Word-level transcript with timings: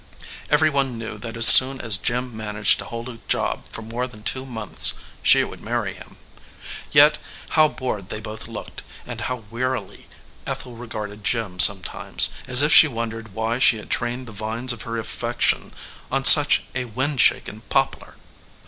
Every 0.49 0.71
one 0.71 0.97
knew 0.97 1.19
that 1.19 1.37
as 1.37 1.45
soon 1.45 1.79
as 1.79 1.95
Jim 1.95 2.35
managed 2.35 2.79
to 2.79 2.85
hold 2.85 3.07
a 3.07 3.19
job 3.27 3.65
for 3.71 3.83
more 3.83 4.07
than 4.07 4.23
two 4.23 4.47
months 4.47 4.95
she 5.21 5.43
would 5.43 5.61
marry 5.61 5.93
him. 5.93 6.17
Yet 6.91 7.19
how 7.49 7.67
bored 7.67 8.09
they 8.09 8.19
both 8.19 8.47
looked, 8.47 8.81
and 9.05 9.21
how 9.21 9.43
wearily 9.51 10.07
Ethel 10.47 10.75
regarded 10.75 11.23
Jim 11.23 11.59
sometimes, 11.59 12.31
as 12.47 12.63
if 12.63 12.73
she 12.73 12.87
wondered 12.87 13.35
why 13.35 13.59
she 13.59 13.77
had 13.77 13.91
trained 13.91 14.25
the 14.27 14.31
vines 14.31 14.73
of 14.73 14.81
her 14.89 14.97
affection 14.97 15.71
on 16.11 16.25
such 16.25 16.63
a 16.73 16.85
wind 16.85 17.21
shaken 17.21 17.61
poplar. 17.69 18.15